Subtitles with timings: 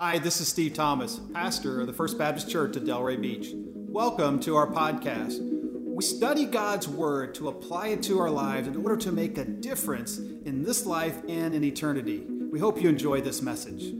[0.00, 3.48] Hi, this is Steve Thomas, pastor of the First Baptist Church at Delray Beach.
[3.74, 5.40] Welcome to our podcast.
[5.40, 9.44] We study God's Word to apply it to our lives in order to make a
[9.44, 12.24] difference in this life and in eternity.
[12.28, 13.92] We hope you enjoy this message.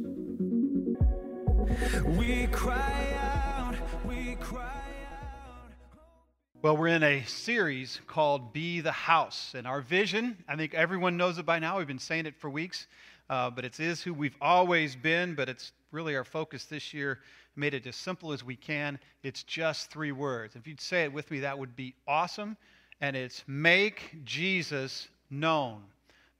[2.16, 3.74] We cry out,
[4.06, 5.72] we cry out.
[6.62, 9.52] Well, we're in a series called Be the House.
[9.56, 11.78] And our vision, I think everyone knows it by now.
[11.78, 12.86] We've been saying it for weeks,
[13.30, 17.20] uh, but it is who we've always been, but it's really our focus this year
[17.56, 18.98] made it as simple as we can.
[19.22, 20.56] It's just three words.
[20.56, 22.56] If you'd say it with me, that would be awesome.
[23.00, 25.82] And it's make Jesus known.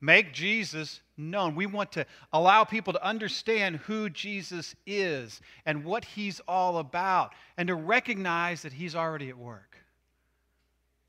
[0.01, 1.57] Make Jesus known.
[1.57, 7.33] We want to allow people to understand who Jesus is and what he's all about
[7.57, 9.77] and to recognize that he's already at work.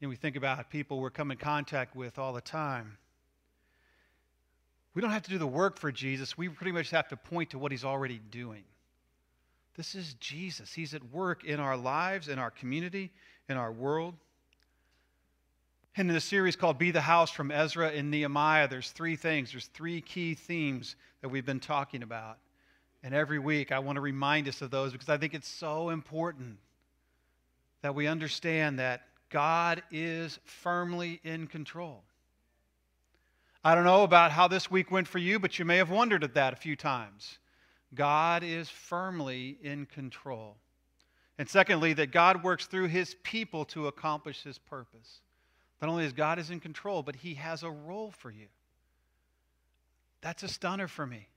[0.02, 2.98] Know, we think about people we're coming in contact with all the time.
[4.94, 6.38] We don't have to do the work for Jesus.
[6.38, 8.64] We pretty much have to point to what he's already doing.
[9.78, 10.74] This is Jesus.
[10.74, 13.12] He's at work in our lives, in our community,
[13.48, 14.16] in our world.
[15.96, 19.52] And in the series called Be the House from Ezra and Nehemiah, there's three things.
[19.52, 22.38] There's three key themes that we've been talking about.
[23.04, 25.90] And every week I want to remind us of those because I think it's so
[25.90, 26.58] important
[27.82, 32.04] that we understand that God is firmly in control.
[33.64, 36.24] I don't know about how this week went for you, but you may have wondered
[36.24, 37.40] at that a few times.
[37.94, 40.56] God is firmly in control.
[41.38, 45.22] And secondly, that God works through his people to accomplish his purpose.
[45.82, 48.48] Not only is God is in control, but he has a role for you.
[50.22, 51.28] That's a stunner for me.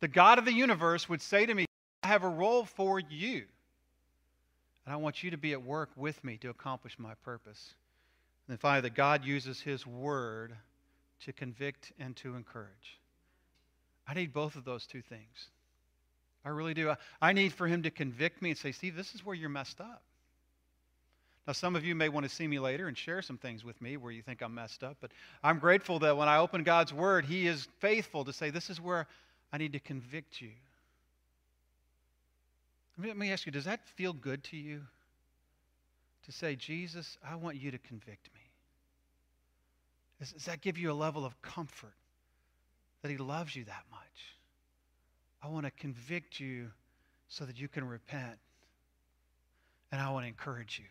[0.00, 1.66] The God of the universe would say to me,
[2.02, 3.44] I have a role for you.
[4.84, 7.74] And I want you to be at work with me to accomplish my purpose.
[8.48, 10.54] And finally, that God uses his word
[11.24, 12.98] to convict and to encourage.
[14.06, 15.48] I need both of those two things.
[16.44, 16.94] I really do.
[17.22, 19.80] I need for him to convict me and say, Steve, this is where you're messed
[19.80, 20.02] up.
[21.46, 23.80] Now, some of you may want to see me later and share some things with
[23.80, 25.10] me where you think I'm messed up, but
[25.42, 28.80] I'm grateful that when I open God's Word, He is faithful to say, This is
[28.80, 29.06] where
[29.52, 30.50] I need to convict you.
[33.02, 34.80] Let me ask you, does that feel good to you?
[36.26, 38.40] To say, Jesus, I want you to convict me.
[40.24, 41.92] Does, does that give you a level of comfort
[43.02, 44.00] that He loves you that much?
[45.42, 46.70] I want to convict you
[47.28, 48.38] so that you can repent.
[49.92, 50.86] And I want to encourage you.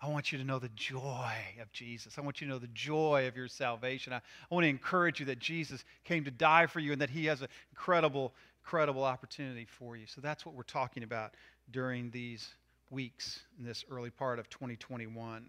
[0.00, 2.16] I want you to know the joy of Jesus.
[2.16, 4.14] I want you to know the joy of your salvation.
[4.14, 7.10] I, I want to encourage you that Jesus came to die for you and that
[7.10, 8.32] He has an incredible,
[8.64, 10.06] incredible opportunity for you.
[10.06, 11.34] So that's what we're talking about
[11.70, 12.48] during these
[12.88, 15.44] weeks in this early part of 2021.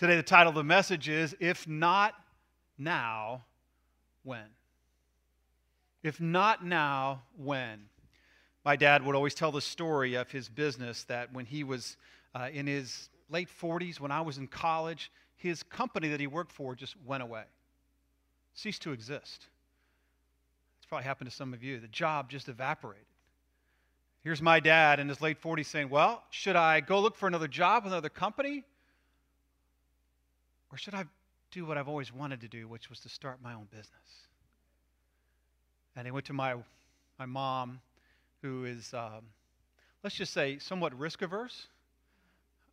[0.00, 2.14] Today, the title of the message is If Not
[2.78, 3.44] Now,
[4.22, 4.46] When?
[6.02, 7.82] If not now, when?
[8.64, 11.98] My dad would always tell the story of his business that when he was
[12.34, 16.52] uh, in his late 40s, when I was in college, his company that he worked
[16.52, 17.44] for just went away,
[18.54, 19.48] ceased to exist.
[20.78, 21.78] It's probably happened to some of you.
[21.78, 23.04] The job just evaporated.
[24.24, 27.48] Here's my dad in his late 40s saying, Well, should I go look for another
[27.48, 28.64] job another company?
[30.72, 31.04] Or should I
[31.50, 33.88] do what I've always wanted to do, which was to start my own business?
[35.96, 36.54] And he went to my,
[37.18, 37.80] my mom,
[38.42, 39.22] who is, um,
[40.04, 41.66] let's just say, somewhat risk averse.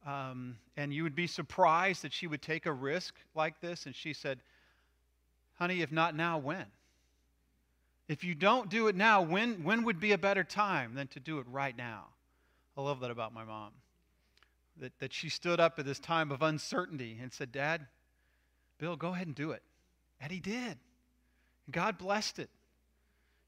[0.06, 3.88] Um, and you would be surprised that she would take a risk like this.
[3.88, 4.40] And she said,
[5.58, 6.66] Honey, if not now, when?
[8.08, 11.20] If you don't do it now, when, when would be a better time than to
[11.20, 12.06] do it right now?
[12.78, 13.72] I love that about my mom
[14.80, 17.86] that, that she stood up at this time of uncertainty and said, Dad,
[18.80, 19.62] Bill, go ahead and do it.
[20.22, 20.78] And he did.
[21.72, 22.50] God blessed it.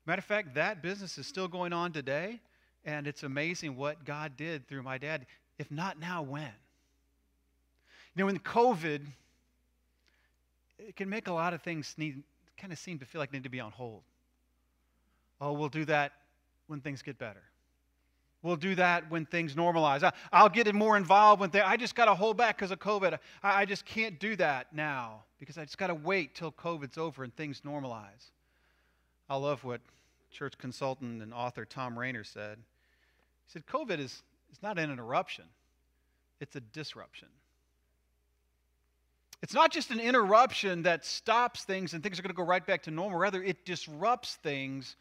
[0.05, 2.39] Matter of fact, that business is still going on today,
[2.85, 5.25] and it's amazing what God did through my dad.
[5.57, 6.51] If not now, when?
[8.15, 9.01] You know, in COVID,
[10.79, 12.23] it can make a lot of things need,
[12.57, 14.01] kind of seem to feel like they need to be on hold.
[15.39, 16.13] Oh, we'll do that
[16.67, 17.43] when things get better.
[18.41, 20.09] We'll do that when things normalize.
[20.31, 22.79] I, will get more involved when they, I just got to hold back because of
[22.79, 23.19] COVID.
[23.43, 27.23] I, just can't do that now because I just got to wait till COVID's over
[27.23, 28.31] and things normalize.
[29.29, 29.81] I love what
[30.31, 32.57] church consultant and author Tom Rainer said.
[33.45, 35.45] He said, COVID is, is not an interruption,
[36.39, 37.27] it's a disruption.
[39.41, 42.65] It's not just an interruption that stops things and things are going to go right
[42.65, 43.17] back to normal.
[43.17, 44.97] Rather, it disrupts things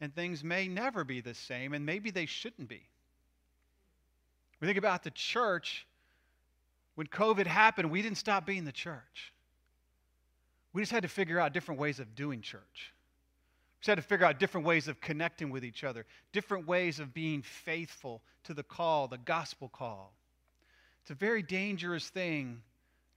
[0.00, 2.82] and things may never be the same, and maybe they shouldn't be.
[4.60, 5.86] We think about the church.
[6.94, 9.32] When COVID happened, we didn't stop being the church.
[10.72, 12.92] We just had to figure out different ways of doing church.
[13.78, 16.98] We just had to figure out different ways of connecting with each other, different ways
[17.00, 20.12] of being faithful to the call, the gospel call.
[21.02, 22.62] It's a very dangerous thing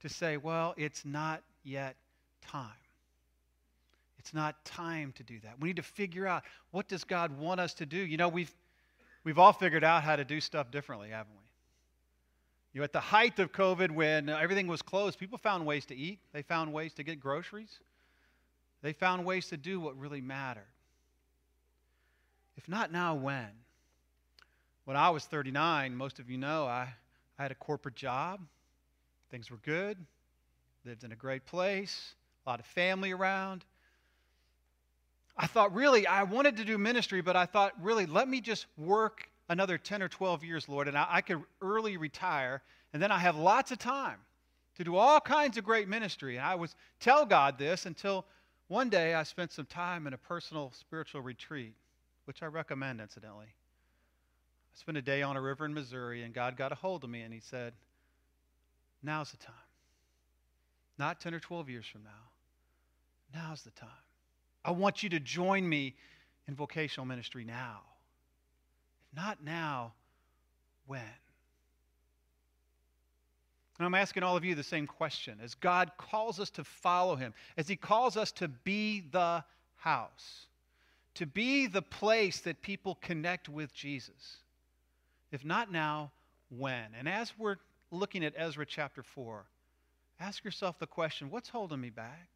[0.00, 1.96] to say, well, it's not yet
[2.42, 2.68] time.
[4.28, 5.54] It's not time to do that.
[5.58, 7.96] We need to figure out what does God want us to do.
[7.96, 8.54] You know, we've
[9.24, 11.44] we've all figured out how to do stuff differently, haven't we?
[12.74, 15.96] You know, at the height of COVID, when everything was closed, people found ways to
[15.96, 16.18] eat.
[16.34, 17.78] They found ways to get groceries.
[18.82, 20.68] They found ways to do what really mattered.
[22.58, 23.48] If not now, when?
[24.84, 26.86] When I was 39, most of you know, I,
[27.38, 28.40] I had a corporate job.
[29.30, 29.96] Things were good.
[30.84, 32.12] Lived in a great place.
[32.46, 33.64] A lot of family around.
[35.38, 38.66] I thought, really, I wanted to do ministry, but I thought, really, let me just
[38.76, 42.60] work another 10 or 12 years, Lord, and I, I could early retire,
[42.92, 44.18] and then I have lots of time
[44.76, 46.36] to do all kinds of great ministry.
[46.36, 48.24] And I was tell God this until
[48.66, 51.74] one day I spent some time in a personal spiritual retreat,
[52.24, 53.46] which I recommend, incidentally.
[53.46, 57.10] I spent a day on a river in Missouri, and God got a hold of
[57.10, 57.72] me, and He said,
[59.04, 59.54] Now's the time.
[60.98, 63.40] Not 10 or 12 years from now.
[63.40, 63.88] Now's the time.
[64.68, 65.94] I want you to join me
[66.46, 67.80] in vocational ministry now.
[69.10, 69.94] If not now,
[70.86, 71.00] when?
[73.78, 75.38] And I'm asking all of you the same question.
[75.42, 79.42] As God calls us to follow Him, as He calls us to be the
[79.76, 80.44] house,
[81.14, 84.36] to be the place that people connect with Jesus.
[85.32, 86.10] If not now,
[86.50, 86.88] when?
[86.98, 87.56] And as we're
[87.90, 89.46] looking at Ezra chapter 4,
[90.20, 92.28] ask yourself the question what's holding me back?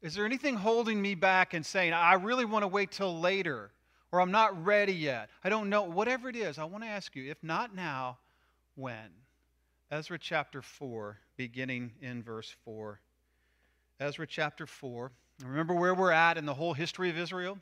[0.00, 3.70] Is there anything holding me back and saying, I really want to wait till later,
[4.12, 5.28] or I'm not ready yet?
[5.42, 5.82] I don't know.
[5.82, 8.18] Whatever it is, I want to ask you, if not now,
[8.76, 9.10] when?
[9.90, 13.00] Ezra chapter 4, beginning in verse 4.
[13.98, 15.10] Ezra chapter 4.
[15.44, 17.58] Remember where we're at in the whole history of Israel?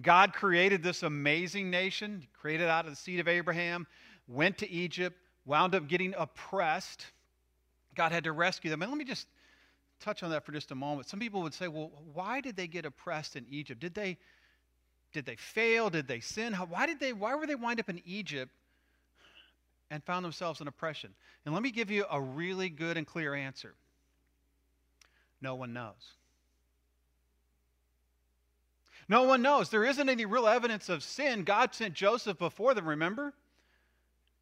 [0.00, 3.86] God created this amazing nation, created out of the seed of Abraham,
[4.28, 7.06] went to Egypt, wound up getting oppressed.
[7.94, 8.82] God had to rescue them.
[8.82, 9.26] And let me just
[10.00, 11.08] touch on that for just a moment.
[11.08, 13.80] Some people would say, well, why did they get oppressed in Egypt?
[13.80, 14.18] Did they,
[15.12, 15.90] did they fail?
[15.90, 16.52] Did they sin?
[16.52, 18.52] How, why, did they, why were they wind up in Egypt
[19.90, 21.10] and found themselves in oppression?
[21.44, 23.74] And let me give you a really good and clear answer.
[25.40, 25.92] No one knows.
[29.08, 29.70] No one knows.
[29.70, 31.44] There isn't any real evidence of sin.
[31.44, 33.32] God sent Joseph before them, remember?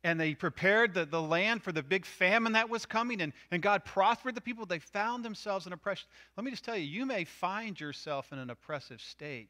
[0.04, 3.62] And they prepared the, the land for the big famine that was coming, and, and
[3.62, 4.66] God prospered the people.
[4.66, 6.06] They found themselves in oppression.
[6.36, 9.48] Let me just tell you, you may find yourself in an oppressive state,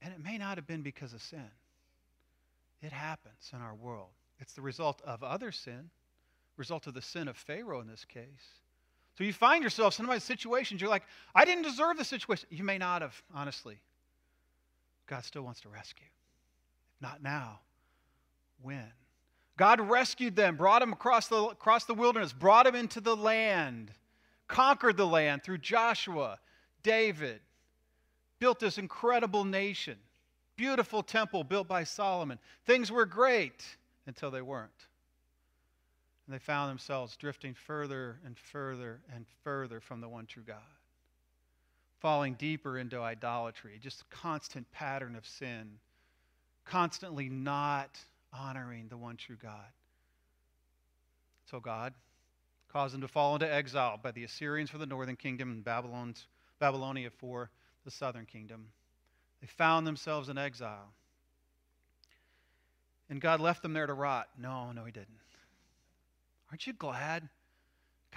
[0.00, 1.44] and it may not have been because of sin.
[2.82, 4.08] It happens in our world.
[4.40, 5.90] It's the result of other sin,
[6.56, 8.24] result of the sin of Pharaoh in this case.
[9.18, 11.04] So you find yourself in situations, you're like,
[11.34, 12.48] I didn't deserve the situation.
[12.50, 13.76] You may not have, honestly.
[15.06, 16.06] God still wants to rescue.
[17.00, 17.60] Not now.
[18.62, 18.90] When?
[19.56, 23.92] God rescued them, brought them across the, across the wilderness, brought them into the land,
[24.48, 26.38] conquered the land through Joshua,
[26.82, 27.40] David,
[28.38, 29.98] built this incredible nation,
[30.56, 32.38] beautiful temple built by Solomon.
[32.64, 33.64] Things were great
[34.06, 34.70] until they weren't.
[36.26, 40.56] And they found themselves drifting further and further and further from the one true God,
[42.00, 45.78] falling deeper into idolatry, just a constant pattern of sin,
[46.64, 47.98] constantly not
[48.32, 49.72] honoring the one true God.
[51.50, 51.92] So God
[52.72, 56.26] caused them to fall into exile by the Assyrians for the northern kingdom and Babylon's,
[56.58, 57.50] Babylonia for
[57.84, 58.68] the southern kingdom.
[59.40, 60.88] They found themselves in exile.
[63.10, 64.28] And God left them there to rot.
[64.38, 65.08] No, no, He didn't.
[66.50, 67.28] Aren't you glad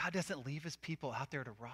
[0.02, 1.72] God doesn't leave His people out there to rot?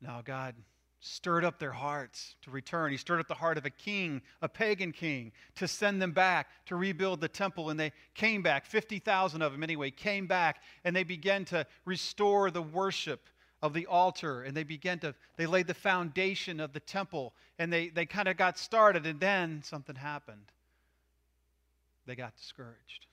[0.00, 0.54] No, God
[1.00, 2.90] stirred up their hearts to return.
[2.90, 6.48] He stirred up the heart of a king, a pagan king, to send them back
[6.66, 7.70] to rebuild the temple.
[7.70, 12.50] And they came back, 50,000 of them anyway, came back and they began to restore
[12.50, 13.28] the worship
[13.62, 17.70] of the altar and they began to they laid the foundation of the temple and
[17.70, 20.50] they, they kind of got started and then something happened
[22.10, 23.06] they got discouraged.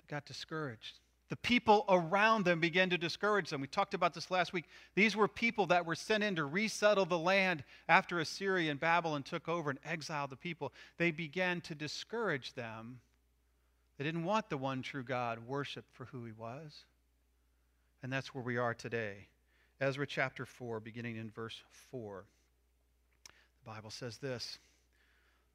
[0.00, 0.98] They got discouraged.
[1.32, 3.62] The people around them began to discourage them.
[3.62, 4.66] We talked about this last week.
[4.94, 9.22] These were people that were sent in to resettle the land after Assyria and Babylon
[9.22, 10.74] took over and exiled the people.
[10.98, 13.00] They began to discourage them.
[13.96, 16.84] They didn't want the one true God worshiped for who he was.
[18.02, 19.28] And that's where we are today.
[19.80, 22.24] Ezra chapter 4, beginning in verse 4.
[23.64, 24.58] The Bible says this.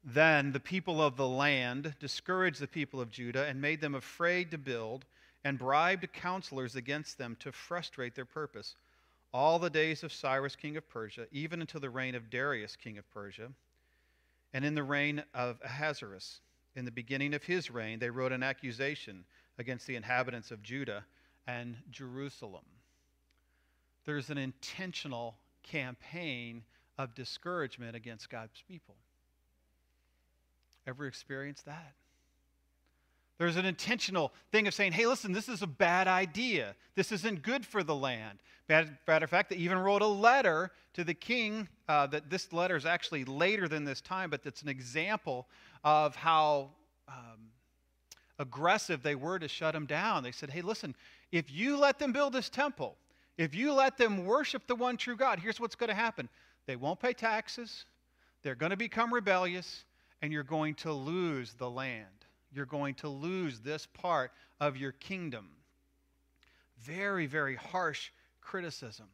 [0.02, 4.50] Then the people of the land discouraged the people of Judah and made them afraid
[4.50, 5.04] to build
[5.44, 8.76] and bribed counselors against them to frustrate their purpose.
[9.32, 12.98] all the days of Cyrus, king of Persia, even until the reign of Darius, king
[12.98, 13.50] of Persia,
[14.54, 16.40] and in the reign of Ahasuerus.
[16.76, 19.24] In the beginning of his reign, they wrote an accusation
[19.58, 21.04] against the inhabitants of Judah
[21.46, 22.64] and Jerusalem.
[24.04, 26.62] There's an intentional campaign
[26.96, 28.94] of discouragement against God's people.
[30.86, 31.94] Ever experienced that?
[33.38, 36.74] There's an intentional thing of saying, hey, listen, this is a bad idea.
[36.96, 38.40] This isn't good for the land.
[38.68, 41.68] Matter of fact, they even wrote a letter to the king.
[41.88, 45.46] Uh, that this letter is actually later than this time, but it's an example
[45.84, 46.68] of how
[47.08, 47.48] um,
[48.38, 50.22] aggressive they were to shut him down.
[50.22, 50.94] They said, hey, listen,
[51.32, 52.96] if you let them build this temple,
[53.38, 56.28] if you let them worship the one true God, here's what's going to happen
[56.66, 57.86] they won't pay taxes,
[58.42, 59.84] they're going to become rebellious,
[60.20, 62.17] and you're going to lose the land.
[62.52, 65.48] You're going to lose this part of your kingdom.
[66.80, 69.06] Very, very harsh criticism.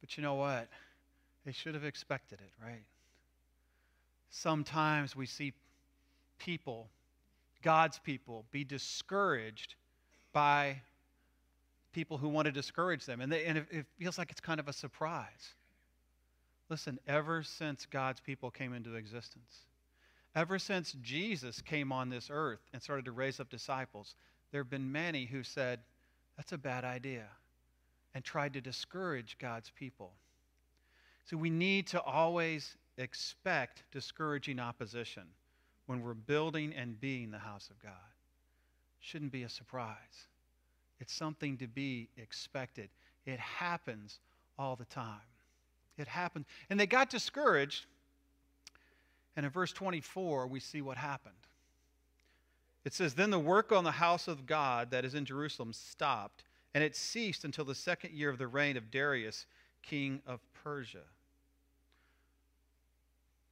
[0.00, 0.68] But you know what?
[1.44, 2.84] They should have expected it, right?
[4.30, 5.52] Sometimes we see
[6.38, 6.88] people,
[7.62, 9.74] God's people, be discouraged
[10.32, 10.80] by
[11.92, 13.20] people who want to discourage them.
[13.20, 15.54] And, they, and it, it feels like it's kind of a surprise.
[16.68, 19.64] Listen, ever since God's people came into existence,
[20.34, 24.14] ever since Jesus came on this earth and started to raise up disciples,
[24.52, 25.80] there have been many who said,
[26.36, 27.24] that's a bad idea,
[28.14, 30.12] and tried to discourage God's people.
[31.24, 35.24] So we need to always expect discouraging opposition
[35.86, 37.92] when we're building and being the house of God.
[39.00, 39.96] Shouldn't be a surprise.
[41.00, 42.88] It's something to be expected.
[43.26, 44.18] It happens
[44.58, 45.20] all the time.
[45.96, 46.46] It happens.
[46.70, 47.86] And they got discouraged.
[49.38, 51.32] And in verse 24, we see what happened.
[52.84, 56.42] It says, Then the work on the house of God that is in Jerusalem stopped,
[56.74, 59.46] and it ceased until the second year of the reign of Darius,
[59.80, 61.04] king of Persia.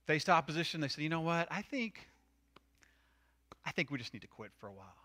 [0.09, 1.47] Faced opposition, they said, You know what?
[1.53, 2.09] I think,
[3.65, 4.97] I think we just need to quit for a while.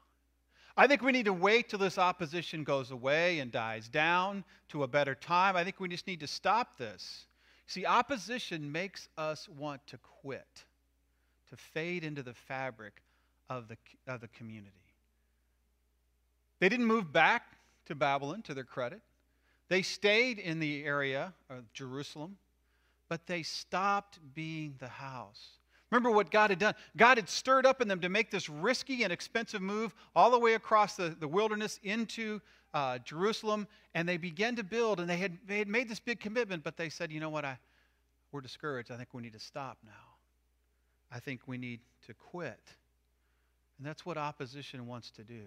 [0.75, 4.81] I think we need to wait till this opposition goes away and dies down to
[4.81, 5.55] a better time.
[5.55, 7.27] I think we just need to stop this.
[7.71, 10.65] See, opposition makes us want to quit,
[11.51, 13.01] to fade into the fabric
[13.49, 13.77] of the,
[14.07, 14.71] of the community.
[16.59, 17.43] They didn't move back
[17.85, 19.01] to Babylon, to their credit.
[19.67, 22.37] They stayed in the area of Jerusalem,
[23.09, 25.57] but they stopped being the house.
[25.89, 26.75] Remember what God had done.
[26.95, 30.39] God had stirred up in them to make this risky and expensive move all the
[30.39, 32.39] way across the, the wilderness into
[32.73, 36.21] uh, Jerusalem, and they began to build, and they had, they had made this big
[36.21, 37.57] commitment, but they said, you know what, I,
[38.31, 38.91] we're discouraged.
[38.91, 40.10] I think we need to stop now.
[41.11, 42.59] I think we need to quit.
[43.77, 45.43] And that's what opposition wants to do.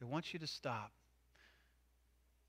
[0.00, 0.92] It wants you to stop,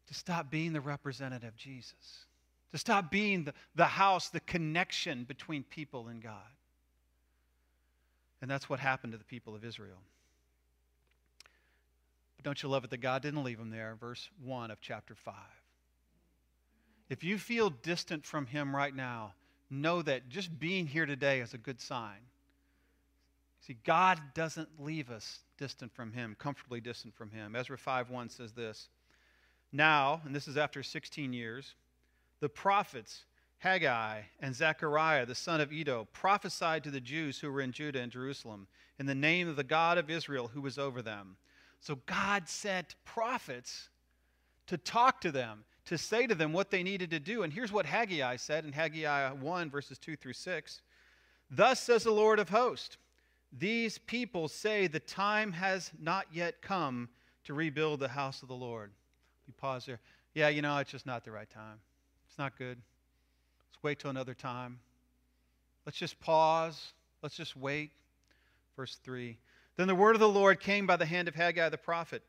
[0.08, 2.26] to stop being the representative of Jesus
[2.72, 6.34] to stop being the, the house, the connection between people and God.
[8.42, 9.98] And that's what happened to the people of Israel.
[12.38, 13.98] But don't you love it that God didn't leave them there?
[14.00, 15.34] Verse 1 of chapter 5.
[17.10, 19.34] If you feel distant from Him right now,
[19.70, 22.20] know that just being here today is a good sign.
[23.62, 27.56] See, God doesn't leave us distant from Him, comfortably distant from Him.
[27.56, 28.90] Ezra 5 1 says this
[29.72, 31.76] Now, and this is after 16 years,
[32.40, 33.26] the prophets
[33.60, 38.00] Haggai and Zechariah, the son of Iddo, prophesied to the Jews who were in Judah
[38.00, 41.36] and Jerusalem in the name of the God of Israel who was over them.
[41.82, 43.90] So God sent prophets
[44.68, 47.42] to talk to them, to say to them what they needed to do.
[47.42, 50.82] And here's what Haggai said in Haggai 1, verses 2 through 6.
[51.50, 52.98] Thus says the Lord of hosts,
[53.52, 57.10] these people say the time has not yet come
[57.46, 58.92] to rebuild the house of the Lord.
[59.48, 60.00] We pause there.
[60.36, 61.80] Yeah, you know, it's just not the right time
[62.28, 62.78] It's not good.
[63.72, 64.78] Let's wait till another time.
[65.88, 66.94] Let's just pause.
[67.24, 67.90] Let's just wait.
[68.76, 69.40] Verse 3
[69.76, 72.22] Then the word of the Lord came by the hand of Haggai the prophet.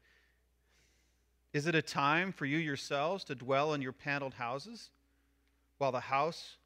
[1.53, 4.91] Is it a time for you yourselves to dwell in your paneled houses
[5.79, 6.57] while the house,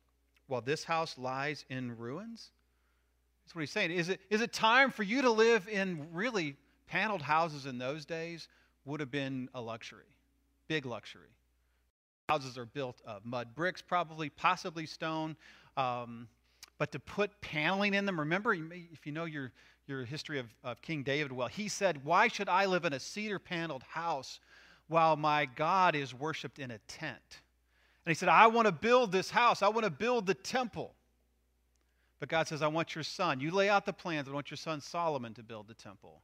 [0.47, 2.50] while this house lies in ruins?
[3.45, 3.93] That's what he's saying.
[3.93, 8.05] Is it, is it time for you to live in really paneled houses in those
[8.05, 8.49] days?
[8.85, 10.05] Would have been a luxury,
[10.69, 11.31] big luxury.
[12.29, 15.37] Houses are built of mud bricks, probably, possibly stone.
[15.76, 16.29] Um,
[16.79, 19.53] but to put paneling in them, remember, if you know your,
[19.87, 23.00] your history of, of King David well, he said, Why should I live in a
[23.00, 24.41] cedar paneled house
[24.88, 27.41] while my God is worshiped in a tent?
[28.05, 30.95] And he said, I want to build this house, I want to build the temple.
[32.21, 33.41] But God says, I want your son.
[33.41, 34.29] You lay out the plans.
[34.29, 36.23] I want your son Solomon to build the temple.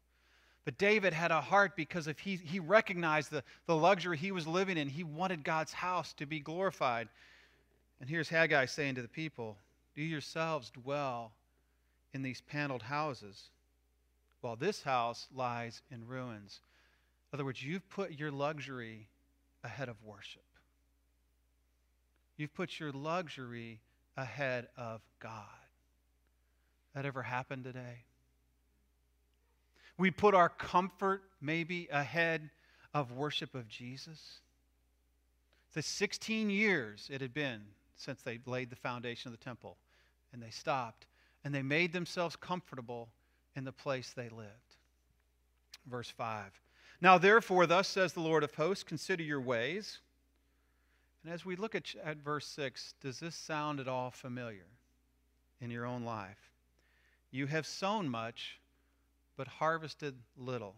[0.64, 4.47] But David had a heart because if he, he recognized the, the luxury he was
[4.47, 4.88] living in.
[4.88, 7.09] He wanted God's house to be glorified.
[8.00, 9.57] And here's Haggai saying to the people,
[9.95, 11.33] Do yourselves dwell
[12.14, 13.50] in these paneled houses,
[14.40, 16.61] while this house lies in ruins.
[17.32, 19.08] In other words, you've put your luxury
[19.62, 20.42] ahead of worship.
[22.37, 23.80] You've put your luxury
[24.16, 25.44] ahead of God.
[26.94, 28.04] That ever happened today?
[29.96, 32.50] We put our comfort maybe ahead
[32.94, 34.40] of worship of Jesus.
[35.75, 37.60] The 16 years it had been
[37.96, 39.76] since they laid the foundation of the temple,
[40.32, 41.06] and they stopped,
[41.44, 43.10] and they made themselves comfortable
[43.54, 44.76] in the place they lived.
[45.87, 46.50] Verse 5.
[47.00, 49.99] Now, therefore, thus says the Lord of hosts, consider your ways.
[51.25, 54.66] And as we look at, at verse 6, does this sound at all familiar
[55.61, 56.50] in your own life?
[57.30, 58.59] You have sown much
[59.37, 60.75] but harvested little.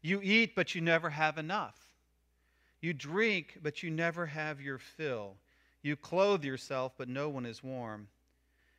[0.00, 1.76] You eat, but you never have enough.
[2.80, 5.36] You drink, but you never have your fill.
[5.82, 8.08] You clothe yourself, but no one is warm.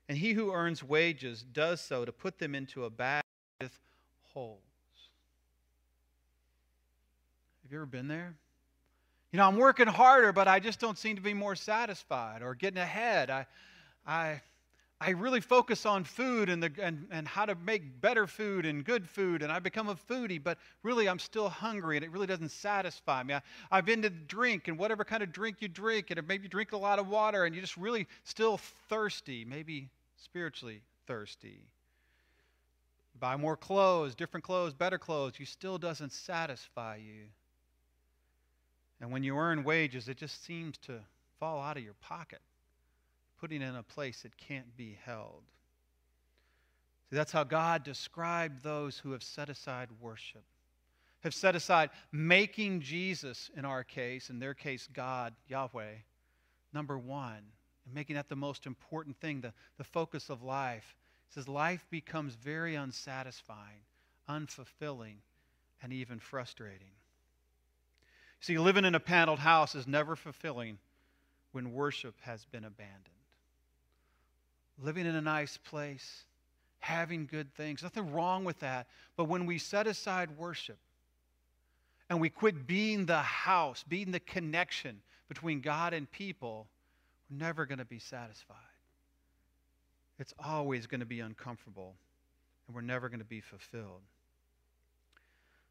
[0.09, 3.23] And he who earns wages does so to put them into a bag
[3.61, 3.77] with
[4.33, 4.59] holes.
[7.62, 8.35] Have you ever been there?
[9.31, 12.53] You know, I'm working harder, but I just don't seem to be more satisfied or
[12.53, 13.31] getting ahead.
[13.31, 13.47] I,
[14.05, 14.41] I,
[15.01, 18.85] I really focus on food and, the, and, and how to make better food and
[18.85, 22.27] good food, and I become a foodie, but really I'm still hungry and it really
[22.27, 23.33] doesn't satisfy me.
[23.33, 26.49] I, I've been to drink, and whatever kind of drink you drink, and maybe you
[26.49, 31.57] drink a lot of water and you're just really still thirsty, maybe spiritually thirsty.
[33.19, 37.23] buy more clothes, different clothes, better clothes, you still doesn't satisfy you.
[39.03, 40.93] And when you earn wages, it just seems to
[41.37, 42.39] fall out of your pocket
[43.37, 45.43] putting in a place that can't be held.
[47.09, 50.45] See, that's how God described those who have set aside worship,
[51.19, 55.95] have set aside making Jesus, in our case, in their case, God, Yahweh,
[56.71, 57.43] number one,
[57.83, 60.95] and making that the most important thing, the, the focus of life.
[61.29, 63.83] It says life becomes very unsatisfying,
[64.29, 65.17] unfulfilling,
[65.81, 66.93] and even frustrating.
[68.43, 70.77] See, living in a paneled house is never fulfilling
[71.51, 73.13] when worship has been abandoned
[74.81, 76.23] living in a nice place,
[76.79, 77.83] having good things.
[77.83, 78.87] Nothing wrong with that.
[79.15, 80.77] But when we set aside worship
[82.09, 86.67] and we quit being the house, being the connection between God and people,
[87.29, 88.57] we're never going to be satisfied.
[90.19, 91.95] It's always going to be uncomfortable,
[92.67, 94.01] and we're never going to be fulfilled.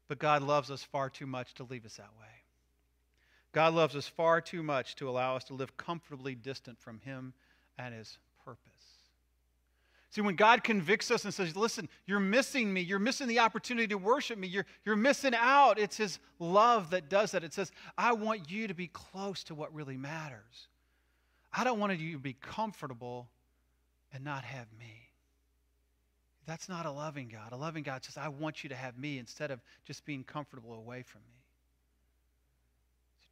[0.09, 2.42] But God loves us far too much to leave us that way.
[3.53, 7.33] God loves us far too much to allow us to live comfortably distant from Him
[7.77, 8.59] and His purpose.
[10.09, 13.87] See, when God convicts us and says, Listen, you're missing me, you're missing the opportunity
[13.87, 17.43] to worship me, you're, you're missing out, it's His love that does that.
[17.43, 20.67] It says, I want you to be close to what really matters.
[21.55, 23.29] I don't want you to be comfortable
[24.11, 25.09] and not have me.
[26.45, 27.51] That's not a loving God.
[27.51, 30.73] A loving God says, I want you to have me instead of just being comfortable
[30.73, 31.42] away from me.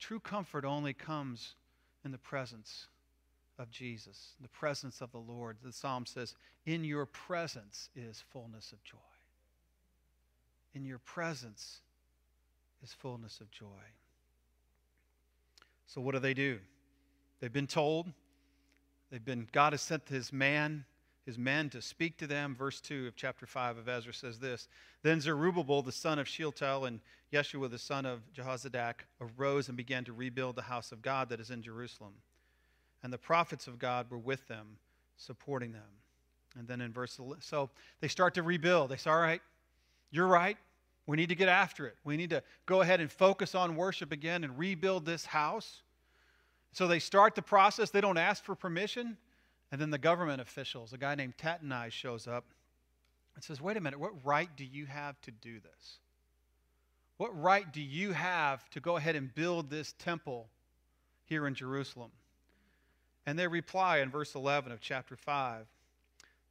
[0.01, 1.53] True comfort only comes
[2.03, 2.87] in the presence
[3.59, 5.57] of Jesus, the presence of the Lord.
[5.63, 6.33] The psalm says,
[6.65, 8.97] In your presence is fullness of joy.
[10.73, 11.81] In your presence
[12.83, 13.67] is fullness of joy.
[15.85, 16.57] So, what do they do?
[17.39, 18.07] They've been told.
[19.11, 20.85] They've been, God has sent his man,
[21.25, 22.55] his men to speak to them.
[22.55, 24.67] Verse 2 of chapter 5 of Ezra says this
[25.03, 26.99] Then Zerubbabel, the son of Shealtiel, and
[27.31, 31.39] Yeshua, the son of Jehozadak, arose and began to rebuild the house of God that
[31.39, 32.13] is in Jerusalem
[33.03, 34.77] and the prophets of God were with them,
[35.17, 35.81] supporting them.
[36.57, 37.69] And then in verse, so
[38.01, 38.91] they start to rebuild.
[38.91, 39.41] They say, all right,
[40.11, 40.57] you're right.
[41.07, 41.95] We need to get after it.
[42.03, 45.81] We need to go ahead and focus on worship again and rebuild this house.
[46.73, 47.89] So they start the process.
[47.89, 49.17] They don't ask for permission.
[49.71, 52.45] And then the government officials, a guy named Tattenai, shows up
[53.35, 55.97] and says, Wait a minute, what right do you have to do this?
[57.17, 60.47] What right do you have to go ahead and build this temple
[61.25, 62.11] here in Jerusalem?
[63.25, 65.67] And they reply in verse 11 of chapter 5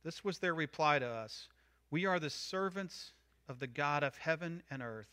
[0.03, 1.49] this was their reply to us
[1.91, 3.13] We are the servants
[3.49, 5.11] of the God of heaven and earth,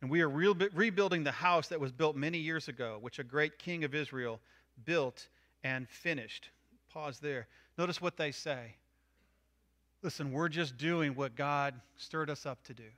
[0.00, 3.24] and we are re- rebuilding the house that was built many years ago, which a
[3.24, 4.40] great king of Israel
[4.84, 5.28] built
[5.62, 6.50] and finished.
[6.92, 7.46] Pause there.
[7.78, 8.74] Notice what they say.
[10.02, 12.90] Listen, we're just doing what God stirred us up to do.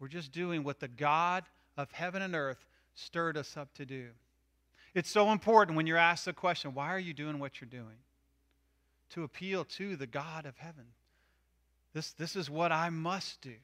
[0.00, 1.44] We're just doing what the God
[1.76, 4.08] of heaven and earth stirred us up to do.
[4.94, 7.98] It's so important when you're asked the question, why are you doing what you're doing?
[9.10, 10.86] To appeal to the God of heaven.
[11.92, 13.54] This, this is what I must do.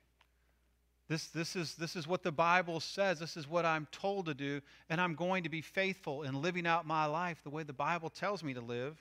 [1.10, 3.18] This, this, is, this is what the Bible says.
[3.18, 4.60] This is what I'm told to do.
[4.88, 8.10] And I'm going to be faithful in living out my life the way the Bible
[8.10, 8.96] tells me to live.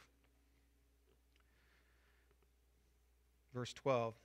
[3.54, 4.16] Verse 12.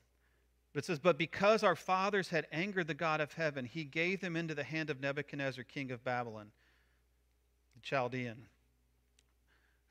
[0.75, 4.35] It says, But because our fathers had angered the God of heaven, he gave them
[4.35, 6.47] into the hand of Nebuchadnezzar, king of Babylon,
[7.75, 8.47] the Chaldean,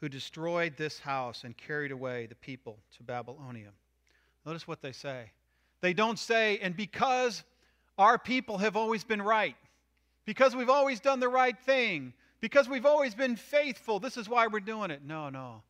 [0.02, 3.70] who destroyed this house and carried away the people to Babylonia.
[4.48, 5.30] Notice what they say.
[5.82, 7.44] They don't say, and because
[7.98, 9.56] our people have always been right,
[10.26, 14.48] because we've always done the right thing, because we've always been faithful, this is why
[14.48, 15.02] we're doing it.
[15.06, 15.64] No, no.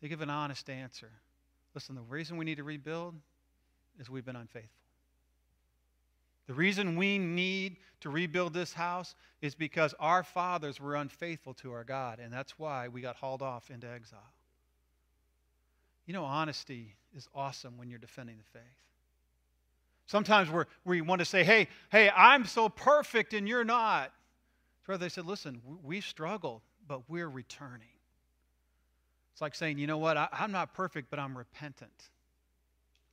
[0.00, 1.10] They give an honest answer.
[1.74, 3.14] Listen, the reason we need to rebuild
[3.98, 4.70] is we've been unfaithful.
[6.46, 11.72] The reason we need to rebuild this house is because our fathers were unfaithful to
[11.72, 14.20] our God, and that's why we got hauled off into exile.
[16.06, 18.62] You know, honesty is awesome when you're defending the faith.
[20.06, 24.12] Sometimes we're, we want to say, hey, hey, I'm so perfect and you're not.
[24.86, 27.88] Rather, they said, listen, we struggled, but we're returning.
[29.32, 32.10] It's like saying, you know what, I, I'm not perfect, but I'm repentant.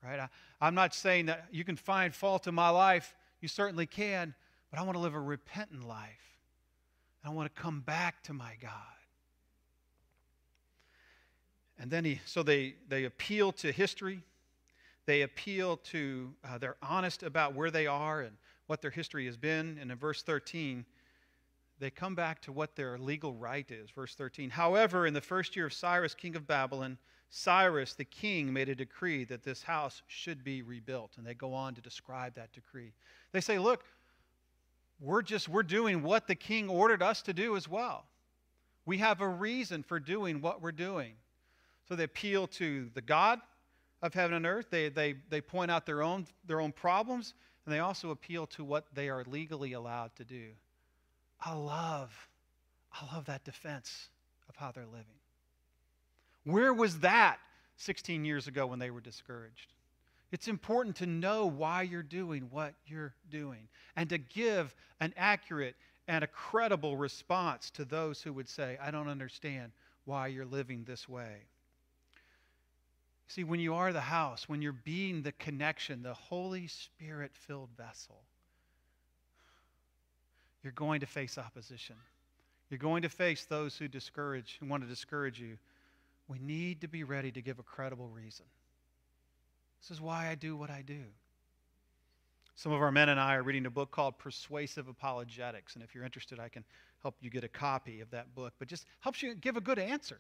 [0.04, 0.20] Right?
[0.20, 0.30] I,
[0.62, 3.16] I'm not saying that you can find fault in my life.
[3.42, 4.36] You certainly can,
[4.70, 6.38] but I want to live a repentant life.
[7.26, 8.72] I want to come back to my God.
[11.80, 14.24] And then he, so they, they appeal to history.
[15.06, 18.38] They appeal to, uh, they're honest about where they are and
[18.68, 19.78] what their history has been.
[19.80, 20.86] And in verse 13,
[21.80, 23.90] they come back to what their legal right is.
[23.90, 24.50] Verse 13.
[24.50, 26.98] However, in the first year of Cyrus, king of Babylon,
[27.30, 31.14] Cyrus the king made a decree that this house should be rebuilt.
[31.18, 32.94] And they go on to describe that decree.
[33.32, 33.84] They say, look,
[35.02, 38.06] we're just we're doing what the king ordered us to do as well.
[38.86, 41.14] We have a reason for doing what we're doing.
[41.90, 43.42] So they appeal to the God
[44.04, 44.68] of heaven and earth.
[44.70, 47.34] They, they, they point out their own, their own problems,
[47.66, 50.50] and they also appeal to what they are legally allowed to do.
[51.44, 52.14] I love,
[52.92, 54.10] I love that defense
[54.50, 55.06] of how they're living.
[56.44, 57.38] Where was that
[57.78, 59.74] 16 years ago when they were discouraged?
[60.34, 65.76] It's important to know why you're doing what you're doing and to give an accurate
[66.08, 69.72] and a credible response to those who would say, I don't understand
[70.06, 71.44] why you're living this way.
[73.34, 77.70] See, when you are the house, when you're being the connection, the Holy Spirit filled
[77.76, 78.22] vessel,
[80.62, 81.96] you're going to face opposition.
[82.70, 85.58] You're going to face those who discourage, who want to discourage you.
[86.28, 88.46] We need to be ready to give a credible reason.
[89.82, 91.02] This is why I do what I do.
[92.54, 95.74] Some of our men and I are reading a book called Persuasive Apologetics.
[95.74, 96.64] And if you're interested, I can
[97.02, 98.54] help you get a copy of that book.
[98.60, 100.20] But just helps you give a good answer.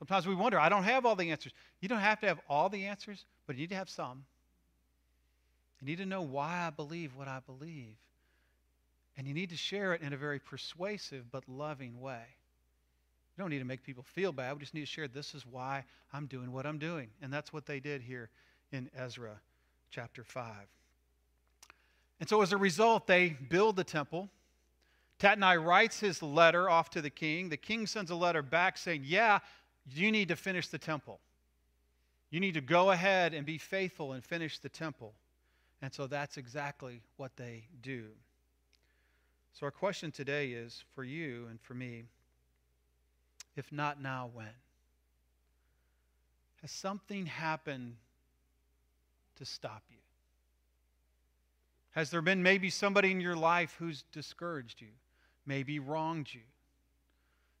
[0.00, 1.52] Sometimes we wonder, I don't have all the answers.
[1.80, 4.24] You don't have to have all the answers, but you need to have some.
[5.80, 7.96] You need to know why I believe what I believe.
[9.18, 12.22] And you need to share it in a very persuasive but loving way.
[13.36, 14.54] You don't need to make people feel bad.
[14.54, 15.84] We just need to share this is why
[16.14, 17.08] I'm doing what I'm doing.
[17.20, 18.30] And that's what they did here
[18.72, 19.38] in Ezra
[19.90, 20.46] chapter 5.
[22.20, 24.30] And so as a result, they build the temple.
[25.18, 27.50] Tatnai writes his letter off to the king.
[27.50, 29.40] The king sends a letter back saying, Yeah,
[29.92, 31.18] you need to finish the temple.
[32.30, 35.12] You need to go ahead and be faithful and finish the temple.
[35.82, 38.04] And so that's exactly what they do.
[39.52, 42.04] So, our question today is for you and for me
[43.56, 44.46] if not now, when?
[46.62, 47.96] Has something happened
[49.36, 49.96] to stop you?
[51.92, 54.88] Has there been maybe somebody in your life who's discouraged you,
[55.46, 56.42] maybe wronged you?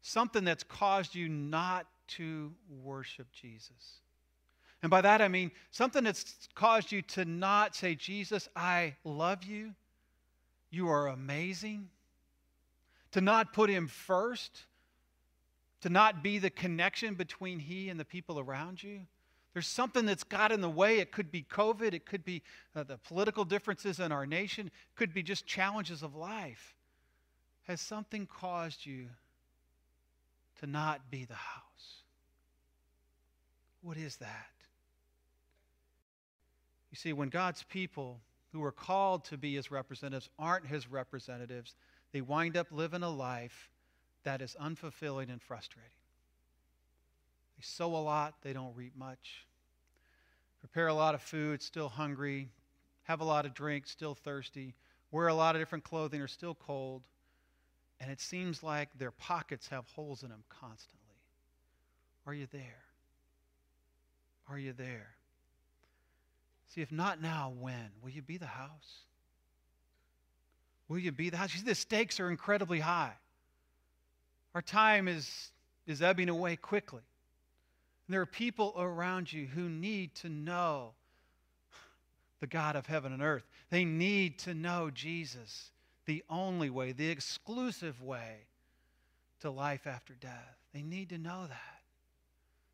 [0.02, 4.00] Something that's caused you not to worship Jesus.
[4.82, 9.44] And by that I mean something that's caused you to not say, Jesus, I love
[9.44, 9.74] you.
[10.70, 11.88] You are amazing.
[13.12, 14.64] To not put him first.
[15.82, 19.00] To not be the connection between he and the people around you.
[19.52, 21.00] There's something that's got in the way.
[21.00, 21.92] It could be COVID.
[21.92, 22.42] It could be
[22.74, 24.68] uh, the political differences in our nation.
[24.68, 26.74] It could be just challenges of life.
[27.66, 29.06] Has something caused you
[30.60, 31.99] to not be the house?
[33.82, 34.50] What is that?
[36.90, 38.20] You see, when God's people
[38.52, 41.76] who are called to be his representatives aren't his representatives,
[42.12, 43.70] they wind up living a life
[44.24, 45.90] that is unfulfilling and frustrating.
[47.56, 49.46] They sow a lot, they don't reap much.
[50.60, 52.48] Prepare a lot of food, still hungry.
[53.04, 54.74] Have a lot of drink, still thirsty.
[55.10, 57.02] Wear a lot of different clothing, are still cold.
[58.00, 60.98] And it seems like their pockets have holes in them constantly.
[62.26, 62.84] Are you there?
[64.50, 65.06] Are you there?
[66.74, 67.90] See, if not now, when?
[68.02, 68.98] Will you be the house?
[70.88, 71.52] Will you be the house?
[71.52, 73.12] You see, the stakes are incredibly high.
[74.54, 75.50] Our time is,
[75.86, 77.02] is ebbing away quickly.
[78.06, 80.90] And there are people around you who need to know
[82.40, 83.44] the God of heaven and earth.
[83.70, 85.70] They need to know Jesus,
[86.06, 88.38] the only way, the exclusive way
[89.40, 90.58] to life after death.
[90.74, 91.79] They need to know that.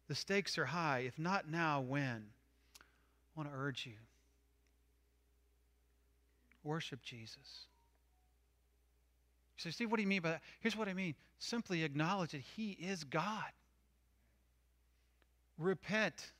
[0.08, 1.00] The stakes are high.
[1.00, 2.24] If not now, when?
[2.78, 3.94] I want to urge you
[6.66, 7.66] worship Jesus.
[9.56, 10.42] Say, Steve, what do you mean by that?
[10.60, 13.44] Here's what I mean simply acknowledge that He is God.
[15.58, 16.32] Repent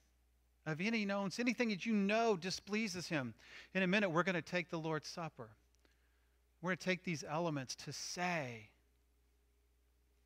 [0.67, 3.33] of any known, anything that you know displeases Him.
[3.75, 5.49] In a minute, we're going to take the Lord's Supper.
[6.61, 8.69] We're going to take these elements to say,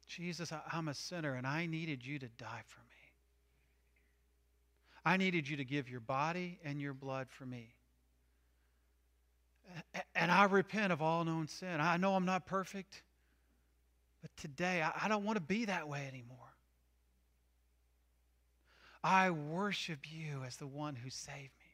[0.09, 2.90] Jesus, I'm a sinner and I needed you to die for me.
[5.05, 7.69] I needed you to give your body and your blood for me.
[10.15, 11.81] And I repent of all known sin.
[11.81, 13.03] I know I'm not perfect,
[14.21, 16.37] but today I don't want to be that way anymore.
[19.03, 21.71] I worship you as the one who saved me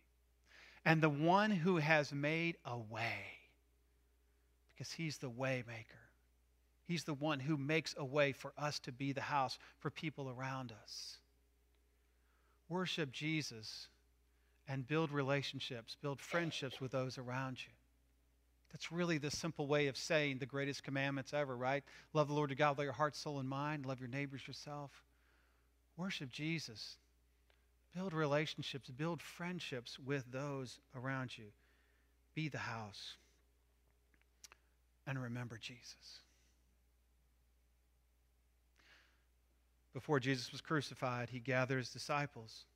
[0.85, 3.37] and the one who has made a way
[4.73, 5.85] because he's the way maker.
[6.85, 10.31] He's the one who makes a way for us to be the house for people
[10.31, 11.17] around us.
[12.69, 13.89] Worship Jesus
[14.69, 17.73] and build relationships, build friendships with those around you.
[18.73, 21.85] That's really the simple way of saying the greatest commandments ever, right?
[22.13, 23.87] Love the Lord your God with all your heart, soul, and mind.
[23.87, 24.91] Love your neighbors yourself.
[25.97, 26.97] Worship Jesus.
[27.95, 31.47] Build relationships, build friendships with those around you.
[32.35, 33.15] Be the house.
[35.07, 36.21] And remember Jesus.
[39.97, 42.67] Before Jesus was crucified, he gathered his disciples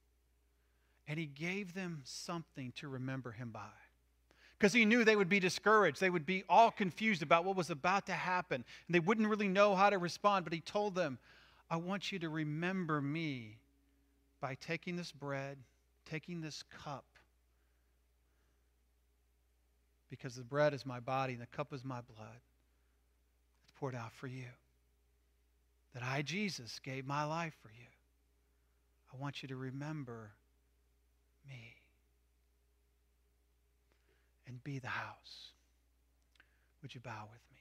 [1.06, 3.68] and he gave them something to remember him by
[4.56, 6.00] because he knew they would be discouraged.
[6.00, 9.48] They would be all confused about what was about to happen, and they wouldn't really
[9.48, 10.46] know how to respond.
[10.46, 11.18] But he told them,
[11.70, 13.58] I want you to remember me
[14.40, 15.58] by taking this bread,
[16.06, 17.04] taking this cup,
[20.08, 22.40] because the bread is my body and the cup is my blood.
[23.64, 24.46] It's poured out for you.
[25.94, 27.86] That I, Jesus, gave my life for you.
[29.12, 30.30] I want you to remember
[31.48, 31.74] me
[34.46, 35.50] and be the house.
[36.82, 37.58] Would you bow with me?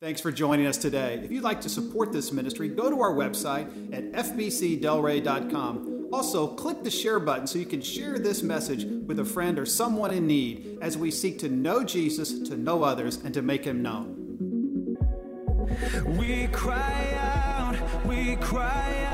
[0.00, 1.20] Thanks for joining us today.
[1.22, 6.08] If you'd like to support this ministry, go to our website at fbcdelray.com.
[6.12, 9.64] Also, click the share button so you can share this message with a friend or
[9.66, 13.64] someone in need as we seek to know Jesus, to know others, and to make
[13.64, 14.20] him known.
[16.06, 17.13] We cry out,
[18.16, 19.13] we cry out.